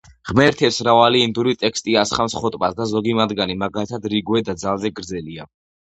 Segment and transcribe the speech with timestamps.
[0.27, 5.53] ღმერთებს მრავალი ინდური ტექსტი ასხამს ხოტბას და ზოგი მათგანი, მაგალითად, რიგ ვედა, ძალზე გრძელია.